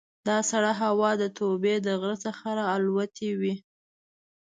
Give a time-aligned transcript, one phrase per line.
[0.27, 3.55] دا سړه هوا د توبې د غره څخه را الوتې وي.